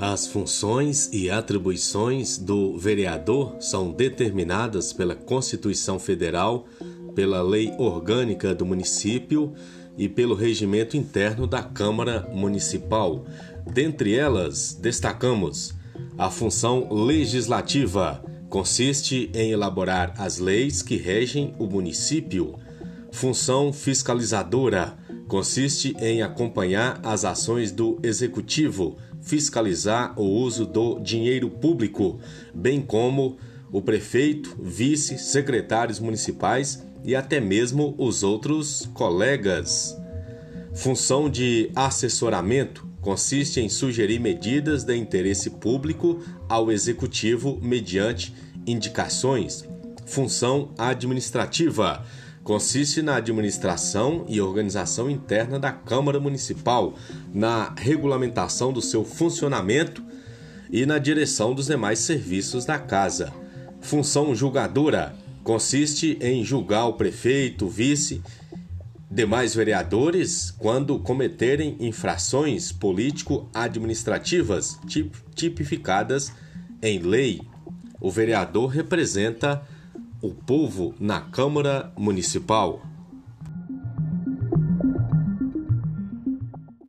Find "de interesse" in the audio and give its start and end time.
44.82-45.48